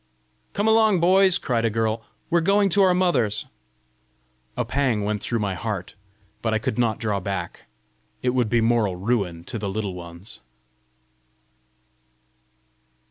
"Come 0.53 0.67
along, 0.67 0.99
boys!" 0.99 1.37
cried 1.37 1.63
a 1.63 1.69
girl. 1.69 2.01
"We're 2.31 2.41
going 2.41 2.69
to 2.69 2.81
our 2.81 2.95
mothers!" 2.95 3.45
A 4.57 4.65
pang 4.65 5.03
went 5.03 5.21
through 5.21 5.37
my 5.37 5.53
heart. 5.53 5.93
But 6.41 6.55
I 6.55 6.57
could 6.57 6.79
not 6.79 6.97
draw 6.97 7.19
back; 7.19 7.67
it 8.23 8.31
would 8.31 8.49
be 8.49 8.61
moral 8.61 8.95
ruin 8.95 9.43
to 9.43 9.59
the 9.59 9.69
Little 9.69 9.93
Ones! 9.93 10.41